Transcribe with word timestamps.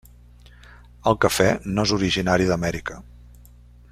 El 1.11 1.17
cafè 1.25 1.47
no 1.75 1.85
és 1.87 1.95
originari 1.99 2.51
d'Amèrica. 2.53 3.01